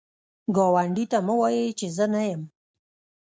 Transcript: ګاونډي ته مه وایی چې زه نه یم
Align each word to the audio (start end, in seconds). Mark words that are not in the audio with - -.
ګاونډي 0.55 1.05
ته 1.11 1.17
مه 1.27 1.33
وایی 1.39 1.75
چې 1.79 1.85
زه 1.95 2.05
نه 2.13 2.21
یم 2.29 2.41